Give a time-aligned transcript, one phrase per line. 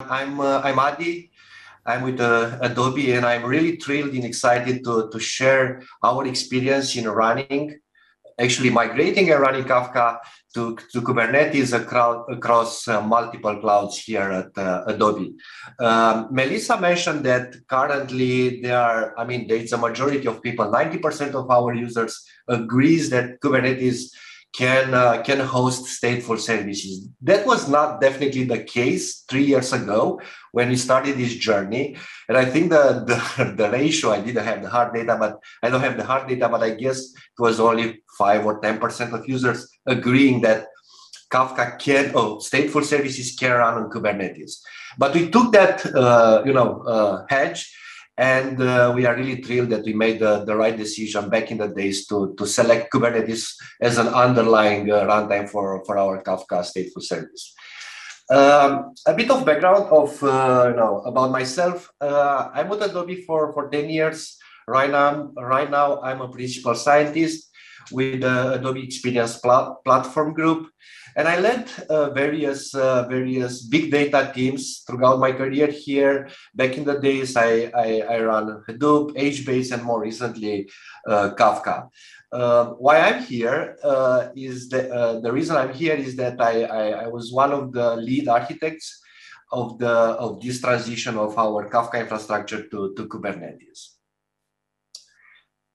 [0.00, 1.32] I'm uh, I'm Adi.
[1.84, 6.94] I'm with uh, Adobe, and I'm really thrilled and excited to to share our experience
[6.94, 7.80] in running,
[8.38, 10.18] actually migrating and running Kafka
[10.54, 15.34] to, to Kubernetes across, across uh, multiple clouds here at uh, Adobe.
[15.80, 21.34] Um, Melissa mentioned that currently there are, I mean, there's a majority of people, 90%
[21.34, 24.12] of our users agrees that Kubernetes
[24.54, 27.08] can uh, can host stateful services.
[27.22, 30.20] That was not definitely the case three years ago
[30.52, 31.96] when we started this journey.
[32.28, 35.70] And I think the, the, the ratio, I didn't have the hard data, but I
[35.70, 39.28] don't have the hard data, but I guess it was only five or 10% of
[39.28, 40.66] users agreeing that
[41.30, 44.60] Kafka can, oh, stateful services can run on Kubernetes.
[44.96, 47.70] But we took that, uh, you know, uh, hedge
[48.18, 51.58] and uh, we are really thrilled that we made the, the right decision back in
[51.58, 56.66] the days to, to select Kubernetes as an underlying uh, runtime for, for our Kafka
[56.66, 57.54] stateful service.
[58.28, 61.90] Um, a bit of background of uh, you know about myself.
[62.00, 64.36] Uh, I'm with Adobe for, for 10 years.
[64.66, 67.47] Right now, right now I'm a principal scientist
[67.90, 70.68] with the Adobe Experience Plat Platform Group.
[71.16, 76.28] And I led uh, various uh, various big data teams throughout my career here.
[76.54, 80.70] Back in the days, I, I, I ran Hadoop, HBase, and more recently,
[81.08, 81.88] uh, Kafka.
[82.30, 86.64] Um, why I'm here uh, is that uh, the reason I'm here is that I,
[86.64, 89.00] I, I was one of the lead architects
[89.50, 93.97] of the of this transition of our Kafka infrastructure to, to Kubernetes.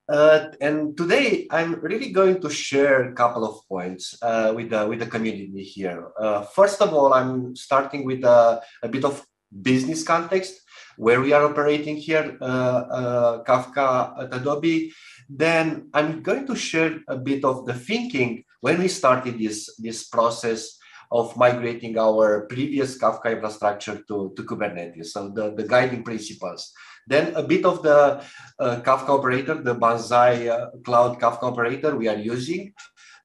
[0.09, 4.85] Uh, and today I'm really going to share a couple of points uh, with, the,
[4.85, 6.09] with the community here.
[6.19, 9.25] Uh, first of all, I'm starting with a, a, bit of
[9.61, 10.59] business context
[10.97, 14.91] where we are operating here, uh, uh, Kafka at Adobe.
[15.29, 20.09] Then I'm going to share a bit of the thinking when we started this, this
[20.09, 20.77] process
[21.11, 26.73] of migrating our previous Kafka infrastructure to, to Kubernetes, so the, the guiding principles.
[27.07, 28.23] Then a bit of the
[28.59, 32.73] uh, Kafka operator, the Banzai uh, Cloud Kafka operator we are using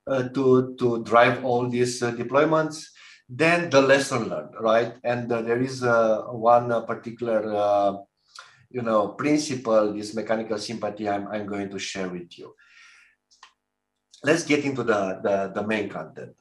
[0.09, 2.87] uh, to, to drive all these uh, deployments.
[3.29, 4.95] Then the lesson learned, right?
[5.05, 8.01] And uh, there is uh, one particular,
[8.71, 12.55] you know, principle, this mechanical sympathy I'm, I'm going to share with you.
[14.25, 16.35] Let's get into the, the, the main content.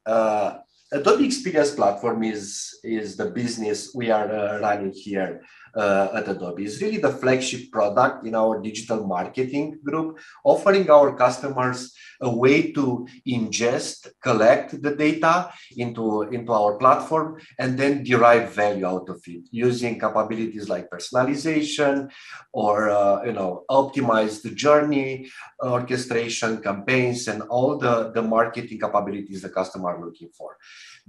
[0.93, 5.41] Adobe Experience Platform is, is the business we are running here
[5.77, 6.65] at Adobe.
[6.65, 12.71] is really the flagship product in our digital marketing group, offering our customers a way
[12.71, 19.21] to ingest, collect the data into, into our platform, and then derive value out of
[19.27, 22.09] it using capabilities like personalization
[22.53, 25.29] or uh, you know optimize the journey,
[25.63, 30.57] orchestration, campaigns, and all the, the marketing capabilities the customer are looking for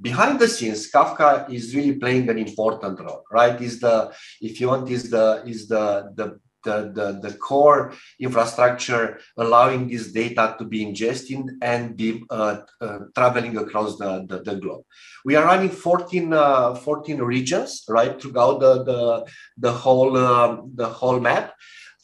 [0.01, 4.91] behind the scenes kafka is really playing an important role right is the if want
[4.91, 10.83] is the is the the the, the, the core infrastructure allowing this data to be
[10.83, 14.83] ingested and be uh, uh, traveling across the, the, the, globe.
[15.25, 19.27] We are running 14, uh, 14 regions, right, throughout the, the,
[19.57, 21.55] the, whole, um, the whole map.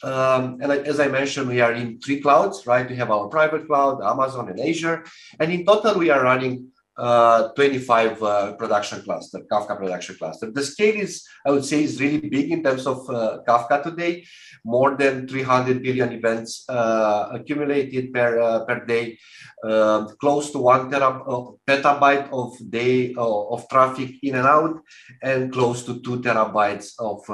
[0.03, 2.88] Um, and as I mentioned, we are in three clouds, right?
[2.88, 5.04] We have our private cloud, Amazon and Azure.
[5.41, 10.50] And in total, we are running uh, 25 uh, production cluster, Kafka production cluster.
[10.50, 14.25] The scale is, I would say, is really big in terms of uh, Kafka today.
[14.65, 19.19] More than 300 billion events uh, accumulated per uh, per day,
[19.65, 24.81] um, close to one terab- petabyte of day of traffic in and out,
[25.22, 27.28] and close to two terabytes of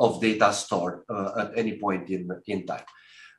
[0.00, 1.02] of data stored
[1.38, 2.84] at any point in in time.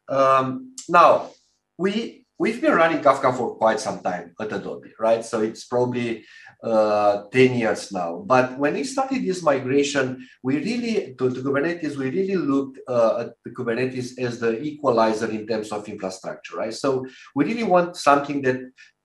[0.09, 1.29] Um, now
[1.77, 5.23] we we've been running Kafka for quite some time at Adobe, right?
[5.23, 6.25] So it's probably
[6.63, 8.23] uh, 10 years now.
[8.25, 13.25] But when we started this migration, we really, to, to Kubernetes, we really looked uh,
[13.27, 16.73] at Kubernetes as the equalizer in terms of infrastructure, right?
[16.73, 18.59] So we really want something that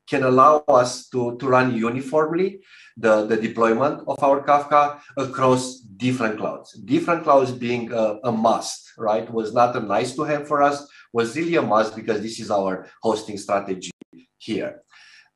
[0.08, 2.60] can allow us to, to run uniformly
[2.96, 6.72] the, the deployment of our Kafka across different clouds.
[6.72, 9.30] Different clouds being a, a must, right?
[9.32, 12.50] Was not a nice to have for us, was really a must because this is
[12.50, 13.90] our hosting strategy
[14.38, 14.82] here.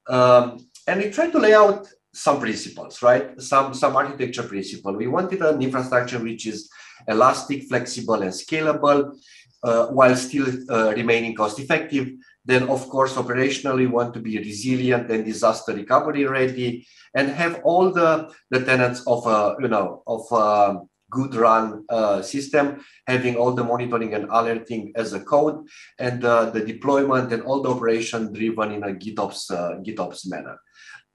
[0.08, 3.40] Um, and we tried to lay out some principles, right?
[3.40, 4.94] Some, some architecture principle.
[4.94, 6.70] We wanted an infrastructure which is
[7.08, 9.18] elastic, flexible, and scalable,
[9.62, 12.10] uh, while still uh, remaining cost effective.
[12.44, 17.90] Then, of course, operationally want to be resilient and disaster recovery ready, and have all
[17.90, 20.84] the, the tenets of a you know of
[21.18, 25.56] good run uh, system, having all the monitoring and alerting as a code,
[25.98, 30.58] and uh, the deployment and all the operation driven in a GitOps uh, GitOps manner.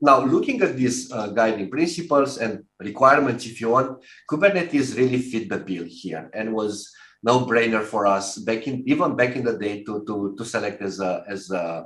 [0.01, 3.99] now, looking at these uh, guiding principles and requirements, if you want,
[4.29, 6.89] Kubernetes really fit the bill here and was
[7.21, 10.81] no brainer for us back in even back in the day to to to select
[10.81, 11.85] as a as a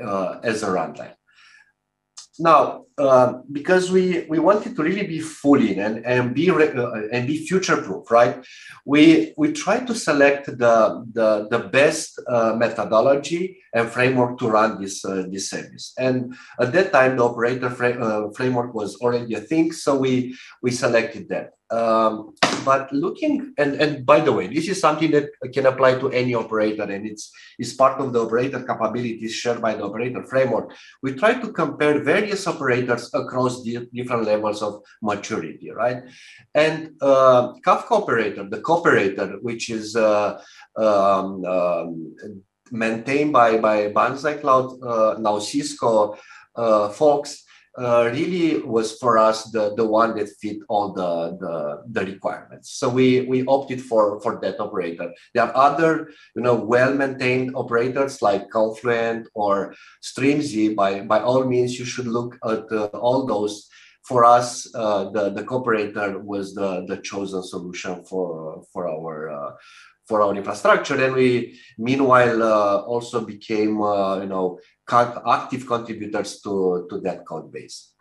[0.00, 1.14] uh, as a runtime.
[2.38, 7.26] Now, uh, because we we wanted to really be fully and and be uh, and
[7.26, 8.42] be future proof, right?
[8.86, 14.80] We we tried to select the the the best uh, methodology and framework to run
[14.80, 15.92] this uh, this service.
[15.98, 20.70] And at that time, the operator uh, framework was already a thing, so we we
[20.70, 21.52] selected that.
[21.72, 22.34] Um,
[22.64, 26.34] but looking and and by the way, this is something that can apply to any
[26.34, 30.70] operator, and it's is part of the operator capabilities shared by the operator framework.
[31.02, 36.02] We try to compare various operators across the different levels of maturity, right?
[36.54, 40.40] And uh, Kafka operator, the Koperator, which is uh,
[40.76, 42.14] um, um,
[42.70, 46.16] maintained by by Banzai Cloud, uh, now Cisco
[46.54, 47.41] uh, folks,
[47.78, 52.72] uh, really was for us the, the one that fit all the, the, the requirements.
[52.72, 55.12] So we, we opted for, for that operator.
[55.34, 60.76] There are other, you know, well-maintained operators like Confluent or Strimzi.
[60.76, 63.68] By, by all means, you should look at uh, all those.
[64.04, 69.52] For us, uh, the, the Koperator was the, the chosen solution for, for our uh,
[70.06, 71.02] for our infrastructure.
[71.02, 74.58] And we, meanwhile, uh, also became, uh, you know,
[74.90, 77.94] active contributors to, to that code base.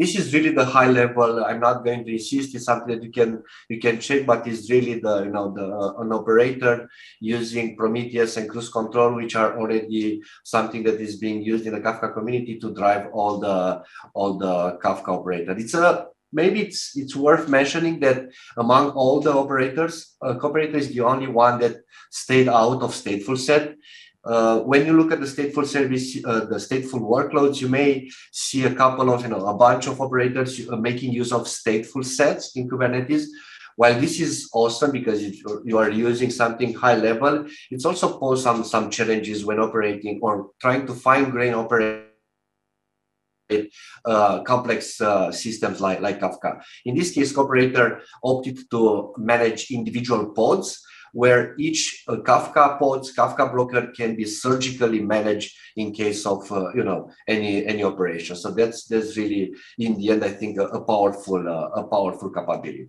[0.00, 1.44] This is really the high level.
[1.44, 2.54] I'm not going to insist.
[2.54, 5.66] It's something that you can you can check, but it's really the you know the
[5.66, 6.88] uh, an operator
[7.20, 11.80] using Prometheus and Cruise Control, which are already something that is being used in the
[11.80, 13.82] Kafka community to drive all the
[14.14, 15.52] all the Kafka operator.
[15.58, 20.88] It's a maybe it's it's worth mentioning that among all the operators, uh, Koperator is
[20.88, 21.76] the only one that
[22.10, 23.74] stayed out of stateful set.
[24.22, 28.64] Uh, when you look at the stateful service, uh, the stateful workloads, you may see
[28.64, 32.54] a couple of, you know, a bunch of operators uh, making use of stateful sets
[32.54, 33.24] in Kubernetes.
[33.76, 35.22] While this is awesome because
[35.64, 40.50] you are using something high level, it's also posed some, some challenges when operating or
[40.60, 42.09] trying to fine grain operate
[44.04, 46.60] uh, complex uh, systems like, like Kafka.
[46.84, 50.82] In this case, Koperator opted to manage individual pods
[51.12, 56.72] where each uh, Kafka pods, Kafka broker can be surgically managed in case of uh,
[56.74, 58.36] you know any any operation.
[58.36, 62.30] So that's that's really in the end I think a, a powerful uh, a powerful
[62.30, 62.88] capability.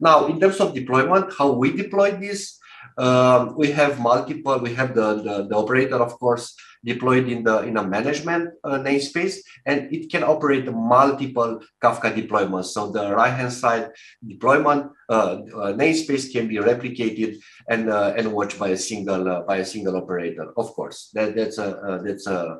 [0.00, 2.58] Now in terms of deployment, how we deploy this,
[2.98, 4.58] um, we have multiple.
[4.58, 6.54] We have the, the the operator of course
[6.84, 12.72] deployed in the in a management uh, namespace, and it can operate multiple Kafka deployments.
[12.76, 13.90] So the right hand side
[14.26, 19.42] deployment uh, uh, namespace can be replicated and uh, and watched by a single uh,
[19.42, 20.52] by a single operator.
[20.56, 22.58] Of course, that that's a uh, that's a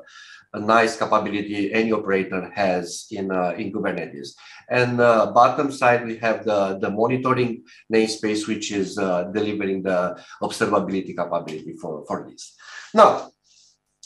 [0.53, 4.35] a nice capability any operator has in uh, in Kubernetes.
[4.69, 10.17] And uh, bottom side, we have the, the monitoring namespace, which is uh, delivering the
[10.41, 12.55] observability capability for, for this.
[12.93, 13.31] Now,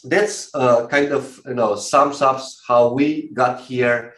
[0.04, 4.14] that's uh, kind of you know sums up how we got here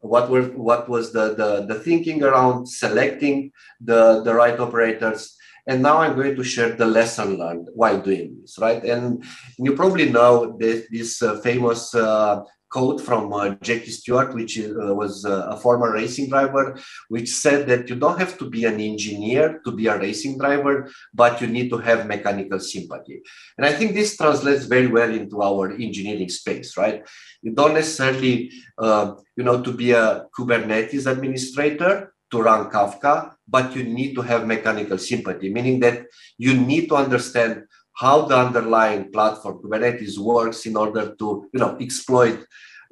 [0.00, 5.36] what were what was the, the the thinking around selecting the the right operators
[5.68, 9.24] and now i'm going to share the lesson learned while doing this right and
[9.58, 14.94] you probably know this, this uh, famous uh, quote from uh, Jackie Stewart, which uh,
[14.94, 16.78] was uh, a former racing driver,
[17.08, 20.90] which said that you don't have to be an engineer to be a racing driver,
[21.14, 23.22] but you need to have mechanical sympathy.
[23.56, 27.06] And I think this translates very well into our engineering space, right?
[27.42, 33.74] You don't necessarily, uh, you know, to be a Kubernetes administrator to run Kafka, but
[33.74, 36.06] you need to have mechanical sympathy, meaning that
[36.36, 37.64] you need to understand
[37.96, 42.44] how the underlying platform Kubernetes works in order to you know exploit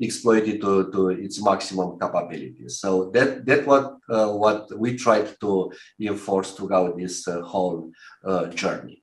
[0.03, 2.79] exploit it to, to its maximum capabilities.
[2.81, 7.91] So that that what uh, what we tried to enforce throughout this uh, whole
[8.25, 9.03] uh, journey.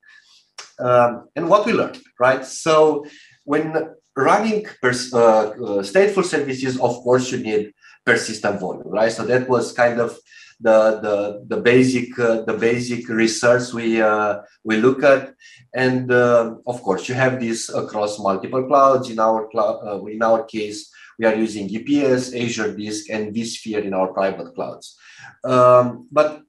[0.79, 2.45] Um, and what we learned, right?
[2.45, 3.05] So
[3.45, 7.73] when running pers- uh, uh, stateful services, of course, you need
[8.05, 9.11] persistent volume, right?
[9.11, 10.17] So that was kind of
[10.59, 15.33] the the the basic uh, the basic research we uh, we look at
[15.73, 20.21] and uh, of course you have this across multiple clouds in our cloud uh, in
[20.21, 24.97] our case we are using EBS, Azure Disk, and vSphere in our private clouds.
[25.43, 26.41] Um, but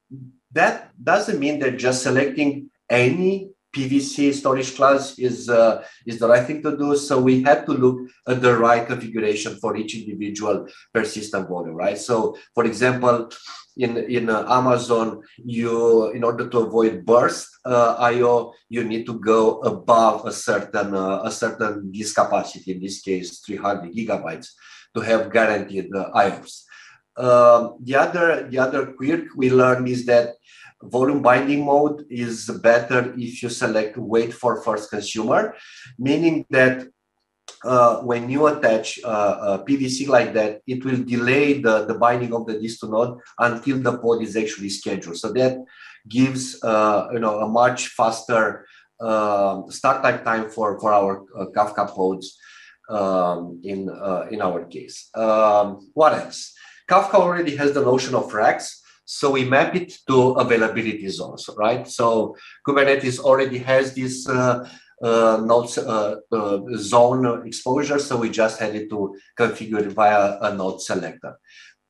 [0.52, 6.46] that doesn't mean that just selecting any PVC storage class is uh, is the right
[6.46, 6.96] thing to do.
[6.96, 11.98] So we had to look at the right configuration for each individual persistent volume, right?
[11.98, 13.28] So, for example,
[13.76, 19.18] in in uh, Amazon, you in order to avoid burst uh, I/O, you need to
[19.18, 22.72] go above a certain uh, a certain disk capacity.
[22.72, 24.54] In this case, 300 gigabytes
[24.94, 26.64] to have guaranteed uh, IOPS.
[27.16, 30.34] Um, the other the other quirk we learned is that
[30.90, 35.54] volume binding mode is better if you select wait for first consumer,
[35.98, 36.88] meaning that
[37.64, 42.46] uh, when you attach uh, PVC like that, it will delay the, the binding of
[42.46, 45.16] the disk to node until the pod is actually scheduled.
[45.16, 45.64] So that
[46.08, 48.66] gives uh, you know a much faster
[49.00, 52.38] um, start time time for for our uh, Kafka pods
[52.88, 55.08] um, in uh, in our case.
[55.14, 56.54] Um, what else?
[56.88, 58.82] Kafka already has the notion of racks.
[59.04, 61.86] So we map it to availability zones, right?
[61.86, 64.68] So Kubernetes already has this uh,
[65.02, 70.54] uh, node uh, uh, zone exposure, so we just had it to configure via a
[70.54, 71.38] node selector.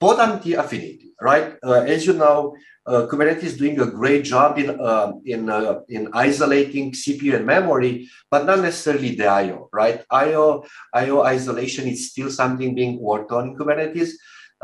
[0.00, 1.54] Pod anti-affinity, right?
[1.62, 2.56] Uh, as you know,
[2.86, 5.48] uh, Kubernetes is doing a great job in um, in
[5.88, 10.02] in isolating CPU and memory, but not necessarily the I/O, right?
[10.10, 14.10] I/O I/O isolation is still something being worked on in Kubernetes.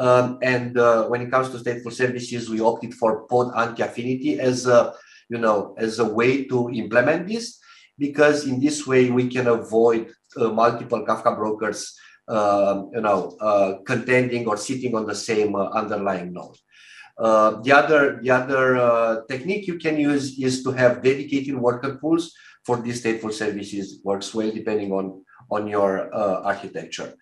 [0.00, 4.66] Um, and uh, when it comes to stateful services, we opted for pod anti-affinity as
[4.66, 4.94] a,
[5.28, 7.60] you know, as a way to implement this,
[7.98, 11.94] because in this way we can avoid uh, multiple Kafka brokers,
[12.28, 16.56] uh, you know, uh, contending or sitting on the same uh, underlying node.
[17.18, 22.32] Uh, the other, the other technique you can use is to have dedicated worker pools
[22.64, 24.00] for these stateful services.
[24.02, 27.12] Works well depending on on your architecture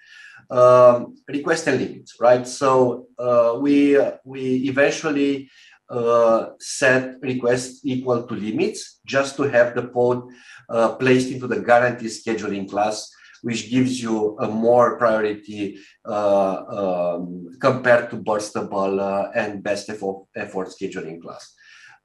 [0.51, 2.47] um, request and limits, right?
[2.47, 5.51] So uh, we we eventually
[5.91, 10.23] uh, set requests equal to limits just to have the pod
[10.69, 13.11] uh, placed into the guarantee scheduling class,
[13.43, 20.25] which gives you a more priority uh, um, compared to burstable uh, and best effort,
[20.37, 21.55] effort scheduling class.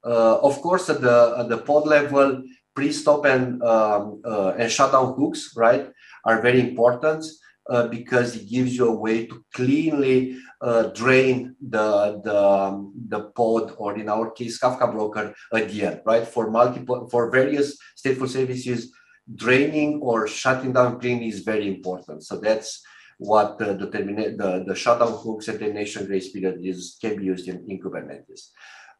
[0.04, 2.42] Uh, of course, at the at the pod level,
[2.74, 4.20] pre-stop and um,
[4.58, 5.88] and shutdown hooks, right,
[6.26, 7.24] are very important
[7.70, 13.20] uh, because it gives you a way to cleanly uh, drain the, the, um, the
[13.36, 16.26] pod or in our case Kafka broker at the end, right?
[16.26, 18.92] For multiple, for various stateful services,
[19.34, 22.22] draining or shutting down clean is very important.
[22.24, 22.82] So that's
[23.18, 27.48] what the, the, the, the shutdown hooks and termination grace period is can be used
[27.48, 28.50] in, in Kubernetes.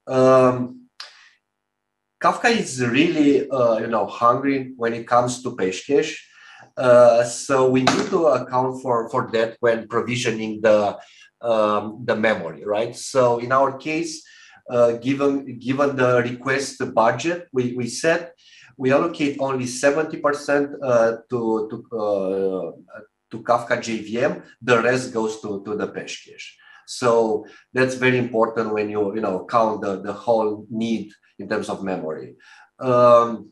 [0.06, 0.88] Um,
[2.22, 6.30] Kafka is really, uh, you know, hungry when it comes to cache.
[6.76, 10.98] Uh, so we need to account for, for that when provisioning the,
[11.40, 12.96] um, the memory, right?
[12.96, 14.24] So in our case,
[14.70, 18.34] uh, given, given the request budget we, we set,
[18.76, 25.62] we allocate only 70% uh, to, to, uh, to Kafka JVM, the rest goes to,
[25.64, 26.56] to the page cache.
[26.86, 31.68] So that's very important when you, you know, count the, the whole need in terms
[31.68, 32.36] of memory.
[32.78, 33.50] Um,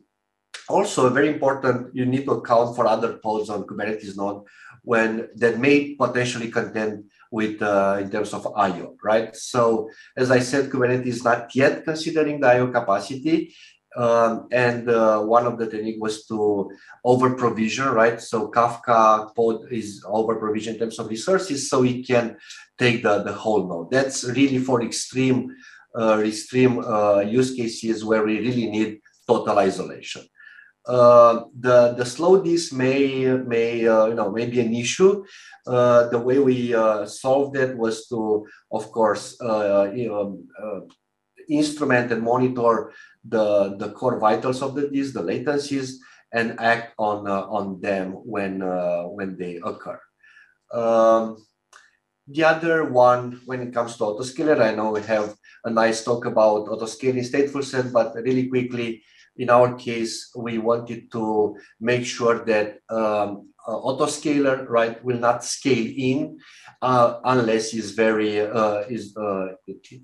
[0.69, 4.43] also very important, you need to account for other pods on Kubernetes node
[4.83, 9.35] when that may potentially contend with uh, in terms of IO, right?
[9.35, 13.55] So as I said, Kubernetes is not yet considering the IO capacity.
[13.95, 16.71] Um, and uh, one of the techniques was to
[17.05, 18.19] over provision, right?
[18.19, 22.37] So Kafka pod is over provision in terms of resources, so it can
[22.79, 23.91] take the, the whole node.
[23.91, 25.55] That's really for extreme,
[25.95, 30.23] uh, extreme uh, use cases where we really need total isolation.
[30.85, 35.23] Uh, the the slow disk may may uh, you know may be an issue.
[35.65, 40.43] Uh, the way we uh, solved it was to, of course, uh, you know,
[41.47, 42.91] instrument and monitor
[43.23, 48.59] the the core vitals of the disk, the latencies, and act on on them when
[49.15, 49.99] when they occur.
[50.73, 51.37] Um,
[52.27, 56.25] the other one, when it comes to autoscaler, I know we have a nice talk
[56.25, 59.03] about autoscaling stateful set, but really quickly,
[59.37, 65.43] in our case, we wanted to make sure that um, uh, autoscaler right will not
[65.43, 66.37] scale in
[66.81, 69.55] uh, unless is very uh, is uh,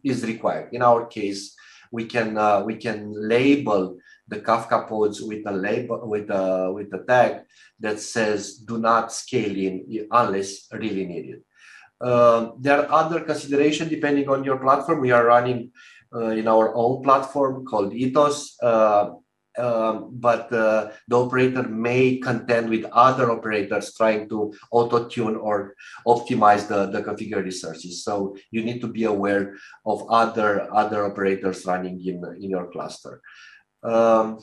[0.03, 0.69] is required.
[0.73, 1.55] In our case,
[1.91, 6.93] we can uh, we can label the Kafka pods with a label with a with
[6.93, 7.41] a tag
[7.79, 11.41] that says do not scale in unless really needed.
[12.01, 15.01] Um, there are other considerations depending on your platform.
[15.01, 15.71] We are running
[16.13, 18.55] in our own platform called Ethos.
[18.61, 19.11] Uh,
[19.57, 25.75] um, but uh, the operator may contend with other operators trying to auto-tune or
[26.07, 28.03] optimize the, the configured resources.
[28.03, 33.21] So you need to be aware of other, other operators running in, in your cluster.
[33.83, 34.39] Um,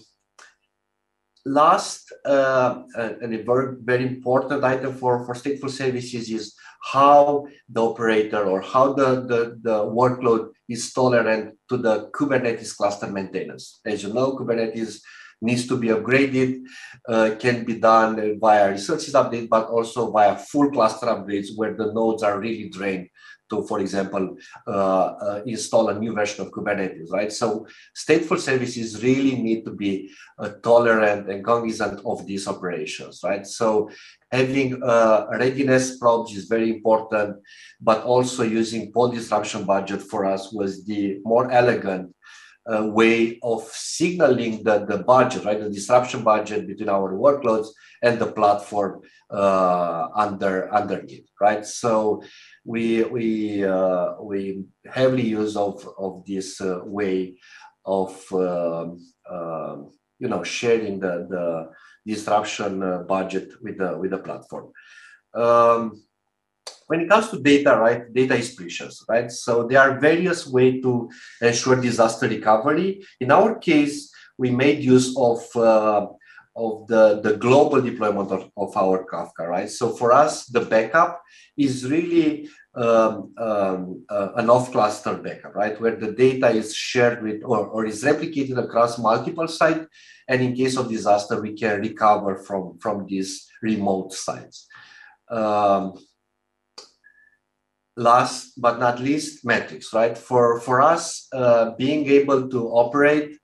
[1.47, 7.83] last uh, and a very very important item for for stateful services is how the
[7.83, 13.81] operator or how the, the, the workload is tolerant to the Kubernetes cluster maintenance.
[13.85, 15.01] As you know, Kubernetes
[15.41, 16.63] needs to be upgraded,
[17.09, 21.93] uh, can be done via resources update, but also via full cluster upgrades where the
[21.93, 23.09] nodes are really drained
[23.51, 24.37] to, for example,
[24.67, 27.33] uh, uh, install a new version of Kubernetes, right?
[27.33, 33.47] So stateful services really need to be uh, tolerant and cognizant of these operations, right?
[33.47, 33.91] So
[34.31, 37.37] having uh, readiness probes is very important,
[37.81, 42.13] but also using pod disruption budget for us was the more elegant
[42.67, 45.61] uh, way of signaling the, the budget, right?
[45.61, 47.69] The disruption budget between our workloads
[48.03, 51.65] and the platform uh, under underneath, right?
[51.65, 52.23] So
[52.67, 57.39] we we uh, we heavily use of of this uh, way
[57.85, 58.99] of um,
[59.31, 61.71] um, you know sharing the the
[62.05, 64.73] disruption uh, budget with the with the platform.
[65.33, 66.03] Um,
[66.89, 69.31] when it comes to data, right, data is precious, right?
[69.31, 73.05] So there are various ways to ensure disaster recovery.
[73.21, 76.07] In our case, we made use of uh,
[76.57, 79.71] of the, the global deployment of, of our Kafka, right?
[79.71, 81.23] So for us, the backup
[81.57, 85.79] is really um, um, uh, an off-cluster backup, right?
[85.81, 89.87] Where the data is shared with or, or is replicated across multiple sites.
[90.29, 94.67] And in case of disaster, we can recover from, from these remote sites.
[95.31, 95.95] Um,
[97.97, 100.17] last but not least, metrics, right?
[100.17, 103.39] For, for us, uh, being able to operate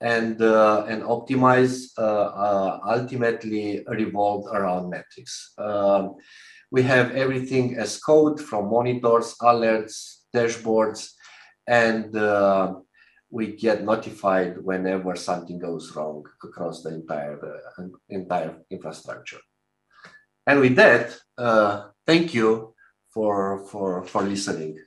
[0.00, 2.02] and uh, and optimize uh,
[2.46, 5.52] uh, ultimately revolved around metrics.
[5.58, 6.16] Um,
[6.70, 11.10] we have everything as code from monitors, alerts, dashboards,
[11.66, 12.74] and uh,
[13.30, 17.38] we get notified whenever something goes wrong across the entire
[17.78, 19.40] uh, entire infrastructure.
[20.46, 22.74] And with that, uh, thank you
[23.12, 24.78] for for for listening.